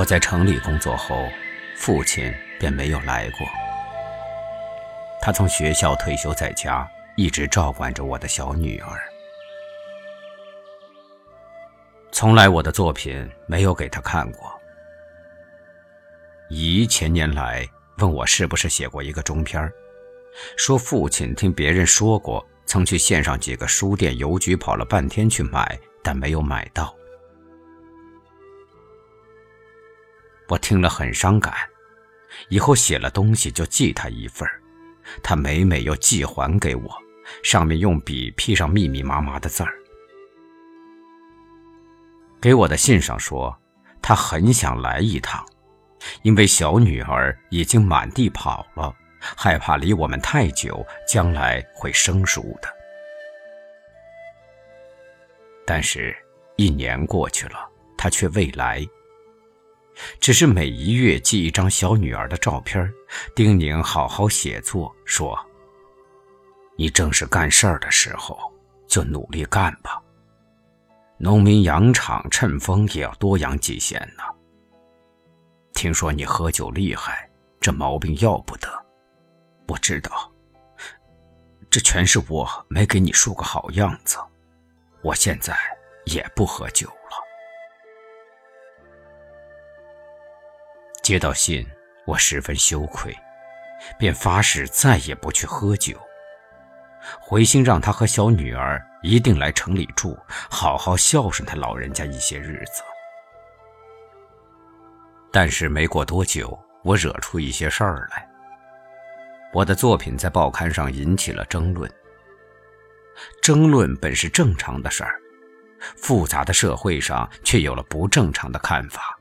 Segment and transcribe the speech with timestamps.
[0.00, 1.28] 我在城里工作后，
[1.76, 3.46] 父亲便没有来过。
[5.20, 8.98] 他从学校退休在家，一直照管着我的小女儿。
[12.10, 14.50] 从来我的作品没有给他看过。
[16.48, 19.70] 姨前年来问我是不是写过一个中篇
[20.56, 26.96] 说父亲听别人说过，曾去县上几个书店、邮局跑了半天去买，但没有买到。
[30.50, 31.54] 我听了很伤感，
[32.48, 34.48] 以后写了东西就寄他一份
[35.22, 36.90] 他每每又寄还给我，
[37.44, 39.72] 上面用笔批上密密麻麻的字儿。
[42.40, 43.56] 给我的信上说，
[44.02, 45.46] 他很想来一趟，
[46.22, 52.68] 因为小女儿已经满地跑了，害怕离我们太久，将来会生疏的。
[55.64, 56.16] 但是，
[56.56, 58.84] 一年过去了，他却未来。
[60.20, 62.92] 只是每一月寄一张小女儿的照片，
[63.34, 65.38] 叮咛好好写作，说
[66.76, 68.38] ：“你正是干事儿的时候，
[68.86, 70.00] 就努力干吧。”
[71.18, 74.22] 农民养场趁风也要多养几弦呢。
[75.74, 77.28] 听说你喝酒厉害，
[77.60, 78.68] 这毛病要不得。
[79.68, 80.32] 我知道，
[81.70, 84.16] 这全是我没给你树个好样子。
[85.02, 85.54] 我现在
[86.06, 87.19] 也不喝酒了。
[91.10, 91.66] 接到信，
[92.06, 93.12] 我十分羞愧，
[93.98, 95.98] 便发誓再也不去喝酒。
[97.20, 100.16] 回信让他和小女儿一定来城里住，
[100.48, 102.80] 好好孝顺他老人家一些日子。
[105.32, 108.24] 但是没过多久，我惹出一些事儿来。
[109.52, 111.90] 我的作品在报刊上引起了争论。
[113.42, 115.20] 争论本是正常的事儿，
[115.96, 119.18] 复杂的社会上却有了不正常的看法，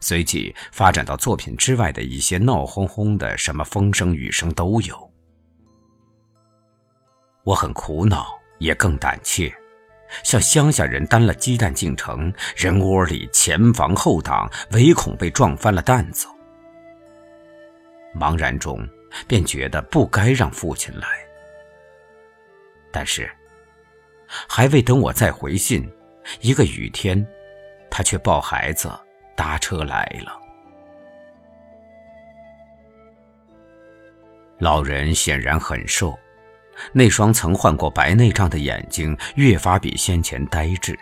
[0.00, 5.12] 随即发展到作品之外的一些闹哄哄的什么风声雨声都有。
[7.44, 9.52] 我很苦恼，也更胆怯，
[10.22, 16.26] 像乡下人担了鸡蛋进城，人窝里前防后挡，唯恐被撞翻了担子。
[18.14, 18.86] 茫然中，
[19.26, 21.06] 便觉得不该让父亲来。
[22.90, 23.30] 但是，
[24.48, 25.88] 还未等我再回信，
[26.40, 27.26] 一个雨天，
[27.90, 28.90] 他却抱孩子
[29.40, 30.38] 搭车来了。
[34.58, 36.14] 老人显然很瘦。
[36.92, 40.98] 那双曾患过白内障的眼睛越发比先前呆滞。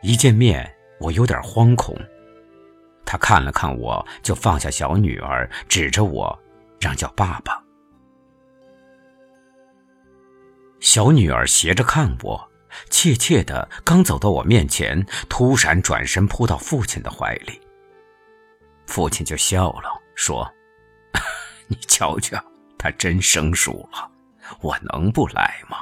[0.00, 1.94] 一见面，我有点惶恐。
[3.04, 6.38] 他看了看我，就放下小女儿，指着我，
[6.80, 7.62] 让叫爸爸。
[10.80, 12.50] 小女儿斜着看我，
[12.90, 17.60] 怯怯的刚走到我面前，突然转身扑到父亲的怀里。
[18.86, 20.50] 父亲就笑了，说
[21.68, 22.42] ：“你瞧瞧。”
[22.76, 24.10] 他真生疏了，
[24.60, 25.78] 我能不来吗？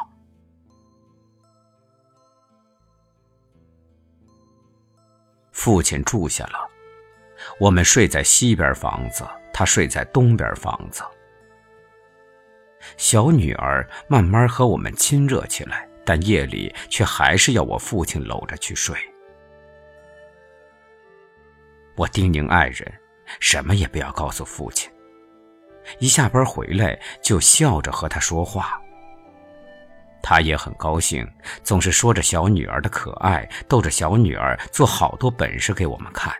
[5.50, 6.70] 父亲住下了，
[7.58, 11.02] 我们睡在西边房子，他睡在东边房子。
[12.96, 18.96] 小女儿慢慢和我们亲热起来，但夜里却还是要我父亲搂着去睡。
[21.96, 22.90] 我叮咛爱人，
[23.38, 24.90] 什么也不要告诉父亲。
[25.98, 28.80] 一下班回来就笑着和他说话，
[30.22, 31.28] 他也很高兴，
[31.62, 36.32] 总是说着小女儿的可爱，逗着小女儿做好多本事给我们看。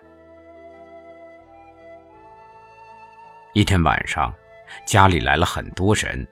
[3.52, 4.32] 一天晚上，
[4.86, 6.26] 家里来了很多人，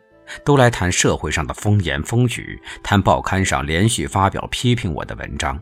[0.45, 5.61] 都来谈社会上的风言风语，谈报刊上连续发表批评我的文章，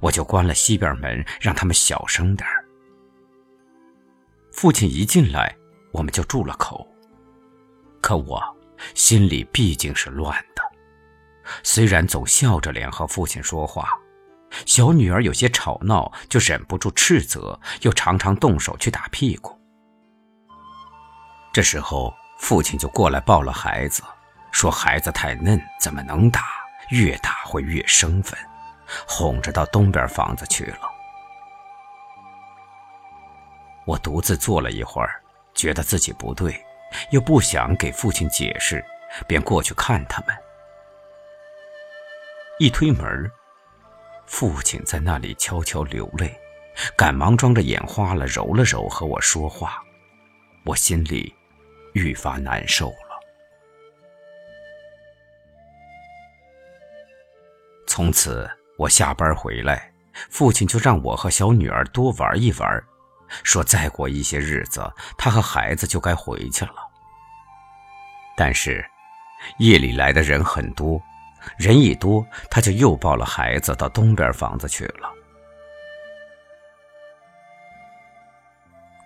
[0.00, 2.48] 我就关了西边门，让他们小声点
[4.52, 5.54] 父亲一进来。
[5.92, 6.84] 我们就住了口，
[8.00, 8.42] 可我
[8.94, 10.62] 心里毕竟是乱的。
[11.62, 13.88] 虽然总笑着脸和父亲说话，
[14.66, 19.56] 小女儿有些吵闹，就忍不住斥责，又常常动手去打屁股。
[21.52, 22.12] 这时候，
[22.44, 24.02] 父亲就过来抱了孩子，
[24.52, 26.42] 说孩子太嫩，怎么能打？
[26.90, 28.38] 越打会越生分，
[29.08, 30.80] 哄着到东边房子去了。
[33.86, 35.22] 我独自坐了一会儿。
[35.54, 36.62] 觉得自己不对，
[37.10, 38.84] 又不想给父亲解释，
[39.26, 40.36] 便过去看他们。
[42.58, 43.30] 一推门，
[44.26, 46.36] 父亲在那里悄悄流泪，
[46.94, 49.80] 赶忙装着眼花了，揉了揉和我说话。
[50.66, 51.32] 我心里
[51.94, 53.20] 愈发难受了。
[57.86, 59.92] 从此，我下班回来
[60.28, 62.84] 父亲就让我和小女儿多玩一玩，
[63.42, 66.74] 说再过一些日子，他和孩子就该回去了。
[68.36, 68.84] 但是，
[69.58, 71.00] 夜里来的人很多，
[71.56, 75.08] 人一多，他就又抱了孩子到东边房子去了。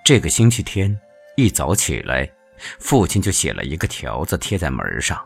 [0.02, 0.99] 这个星期天
[1.37, 2.26] 一早起来，
[2.78, 5.25] 父亲就写了一个条子贴在门上：“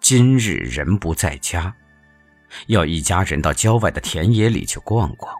[0.00, 1.74] 今日人不在家，
[2.66, 5.34] 要一家人到郊外的田野里去逛逛。”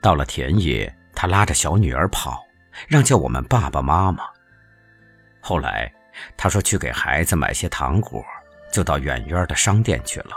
[0.00, 2.44] 到了田野，他拉着小女儿跑，
[2.86, 4.24] 让叫我们爸爸妈妈。
[5.40, 5.92] 后来，
[6.36, 8.24] 他说去给孩子买些糖果，
[8.72, 10.30] 就到远远的商店去了。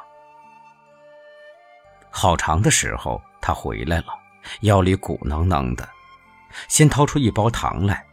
[2.10, 4.08] 好长的时候，他回来了，
[4.62, 5.88] 腰里鼓囊囊的，
[6.68, 8.06] 先掏出一包糖来，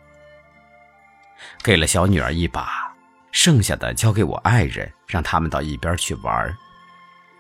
[1.62, 2.94] 给了小女儿一把，
[3.33, 6.56] 剩下的交给我爱人，让他们到一边去玩，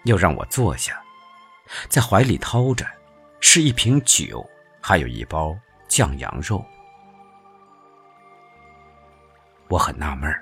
[0.04, 1.00] 又让我坐下，
[1.88, 2.86] 在怀里掏着，
[3.40, 4.48] 是一瓶酒，
[4.80, 5.56] 还有一包
[5.88, 6.64] 酱羊肉。
[9.68, 10.32] 我很纳闷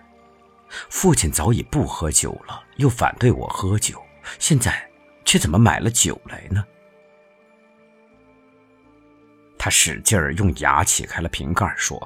[0.91, 4.03] 父亲早已不喝酒了，又反对我喝酒，
[4.39, 4.91] 现在
[5.25, 6.65] 却怎么买了酒来呢？
[9.64, 11.96] 他使劲儿用牙起开了瓶盖，说：“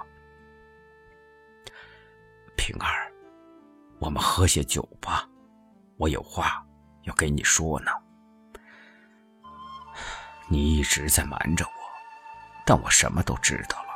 [2.56, 3.12] 平儿，
[3.98, 5.28] 我们喝些酒吧，
[5.96, 6.64] 我有话
[7.02, 7.90] 要跟你说呢。
[10.46, 11.72] 你一直在瞒着我，
[12.64, 13.88] 但我什么都知道了。”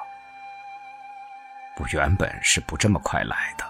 [1.79, 3.65] 我原本是不这么快来的，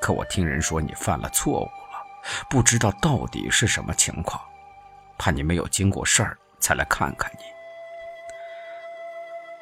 [0.00, 2.04] 可我听人说你犯了错误了，
[2.50, 4.42] 不知道到底是什么情况，
[5.16, 7.51] 怕你没有经过事儿，才来看看你。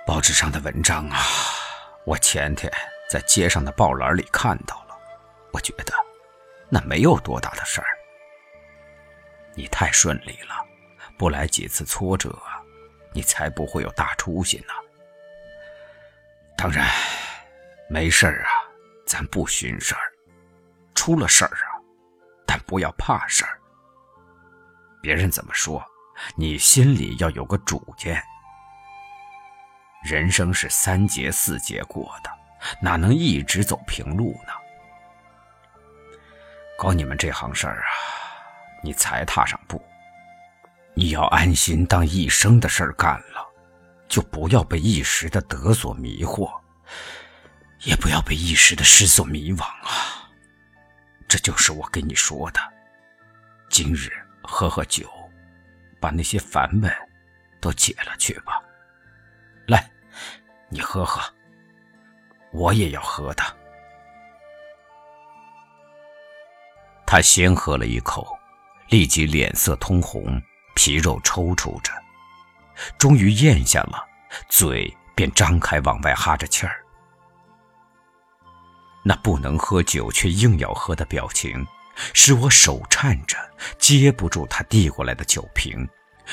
[0.06, 1.19] 报纸上的文章啊，
[2.05, 2.73] 我前天
[3.08, 4.99] 在街上的报栏里看到了，
[5.52, 5.94] 我觉得
[6.69, 7.87] 那没有多大的事儿。
[9.55, 10.55] 你太顺利了，
[11.17, 12.37] 不来几次挫折，
[13.12, 14.75] 你才不会有大出息呢。
[16.56, 16.88] 当然。
[17.93, 18.50] 没事儿啊，
[19.05, 20.00] 咱不寻事儿。
[20.94, 21.75] 出了事儿啊，
[22.46, 23.58] 但不要怕事儿。
[25.03, 25.85] 别人怎么说，
[26.37, 28.23] 你心里要有个主见。
[30.02, 32.31] 人生是三节四节过的，
[32.81, 34.52] 哪能一直走平路呢？
[36.79, 37.88] 搞你们这行事儿啊，
[38.82, 39.82] 你才踏上步。
[40.94, 43.47] 你要安心当一生的事儿干了，
[44.08, 46.50] 就不要被一时的得所迷惑。
[47.81, 50.29] 也不要被一时的失所迷惘啊！
[51.26, 52.61] 这就是我跟你说的。
[53.70, 54.11] 今日
[54.43, 55.08] 喝喝酒，
[55.99, 56.93] 把那些烦闷
[57.58, 58.61] 都解了去吧。
[59.70, 59.88] 来，
[60.69, 61.22] 你喝喝，
[62.50, 63.43] 我也要喝的。
[67.06, 68.26] 他先喝了一口，
[68.88, 70.43] 立即脸色通红，
[70.75, 71.93] 皮肉抽搐着，
[72.99, 74.05] 终于咽下了，
[74.49, 76.84] 嘴便张开往外哈着气儿。
[79.05, 81.64] 那不能喝酒却硬要喝的表情，
[82.12, 83.37] 使我手颤着
[83.78, 85.88] 接不住他递过来的酒瓶，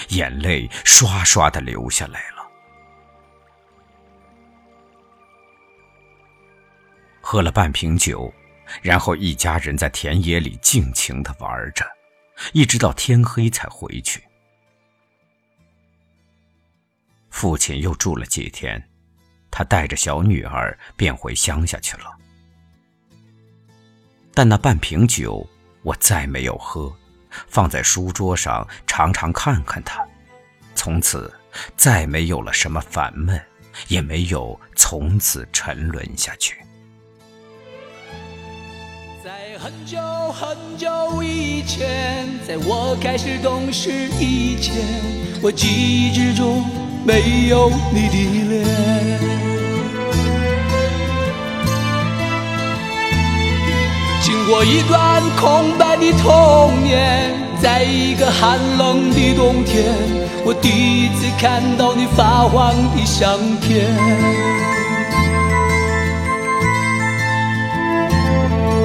[0.09, 2.36] 眼泪刷刷的流下来了。
[7.29, 8.33] 喝了半瓶酒，
[8.81, 11.85] 然后一家人在田野里尽情的玩着，
[12.53, 14.23] 一直到天黑才回去。
[17.29, 18.81] 父亲又住了几天，
[19.51, 22.17] 他带着小女儿便回乡下去了。
[24.33, 25.45] 但那半瓶酒，
[25.83, 26.89] 我再没有喝，
[27.49, 30.01] 放在书桌上，常常看看它。
[30.75, 31.29] 从此，
[31.75, 33.37] 再没有了什么烦闷，
[33.89, 36.57] 也没有从此沉沦下去。
[39.59, 39.97] 很久
[40.33, 44.75] 很久以前，在我开始懂事以前，
[45.41, 46.63] 我记忆之中
[47.03, 48.15] 没有你的
[48.49, 48.63] 脸。
[54.21, 59.91] 经过一段空白的童年，在一个寒冷的冬天，
[60.45, 64.76] 我第一次看到你发黄的相片。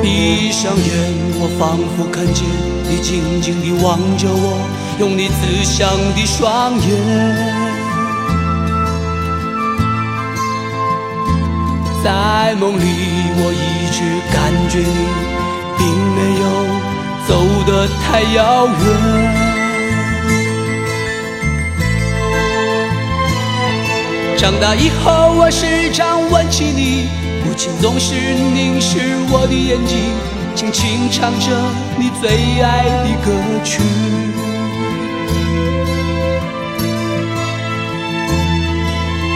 [0.02, 0.92] 闭上眼，
[1.40, 2.44] 我仿佛看见
[2.90, 4.68] 你静静地望着我，
[4.98, 6.90] 用你慈祥的双眼。
[12.02, 12.84] 在梦里，
[13.38, 14.02] 我一直
[14.34, 15.32] 感觉你。
[15.78, 16.44] 并没有
[17.26, 17.30] 走
[17.66, 18.72] 得太遥远。
[24.36, 27.08] 长大以后，我时常问起你，
[27.44, 28.98] 母亲总是凝视
[29.30, 29.98] 我的眼睛
[30.54, 31.46] 轻轻唱着
[31.98, 33.32] 你最爱的歌
[33.64, 33.82] 曲。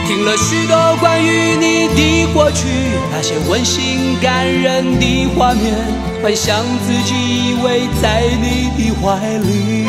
[0.06, 2.68] 听了许多关于你的过去
[3.10, 5.74] 那些温馨感人的画面
[6.22, 9.86] 幻想自己依偎在你的怀里。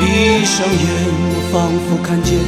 [0.00, 0.86] 闭上眼
[1.28, 2.38] 我仿佛看见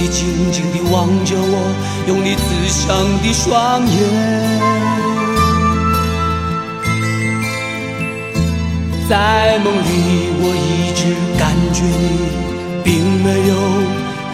[0.00, 1.74] 你静静地望着我，
[2.06, 3.98] 用你慈祥的双眼。
[9.08, 11.00] 在梦里，我一直
[11.36, 12.06] 感觉你
[12.84, 12.86] 并
[13.24, 13.52] 没有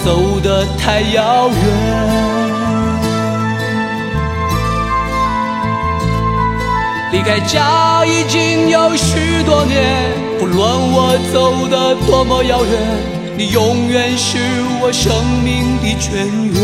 [0.05, 1.57] 走得太遥远。
[7.13, 10.61] 离开家已经有许多年，不论
[10.93, 12.73] 我走得多么遥远，
[13.37, 14.39] 你永远是
[14.81, 15.13] 我生
[15.43, 16.55] 命的泉源。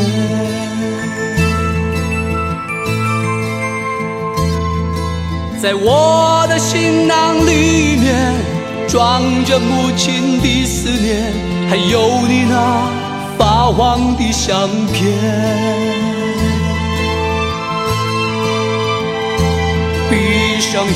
[5.61, 8.35] 在我的行囊里面
[8.89, 11.35] 装着母亲的思念，
[11.69, 12.89] 还有你那
[13.37, 16.00] 发黄的相片。
[20.71, 20.95] 闭上眼，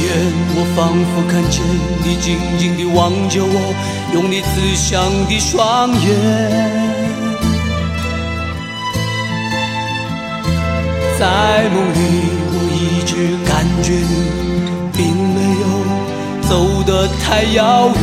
[0.54, 1.60] 我仿佛看见
[2.04, 3.74] 你静静地望着我，
[4.12, 6.14] 用你慈祥的双眼。
[11.18, 11.98] 在梦里，
[12.52, 14.44] 我一直感觉你。
[14.96, 15.66] 并没有
[16.48, 16.52] 走
[16.84, 17.98] 得太遥远，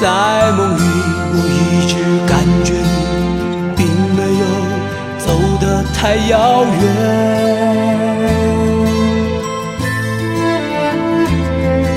[0.00, 0.82] 在梦里
[1.30, 1.94] 我一直
[2.26, 2.34] 感
[2.64, 2.74] 觉
[6.00, 6.80] 太遥远，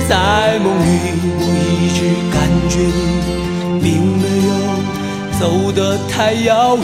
[0.08, 0.88] 在梦里
[1.38, 1.98] 我一直
[2.34, 2.34] 感
[2.68, 3.86] 觉你并
[4.18, 4.50] 没有
[5.38, 5.40] 走
[5.70, 5.78] 得
[6.08, 6.82] 太遥远。